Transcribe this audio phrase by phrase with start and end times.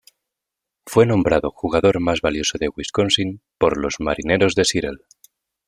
[0.87, 5.05] Fue nombrado Jugador Más Valioso de Wisconsin por los Marineros de Seattle.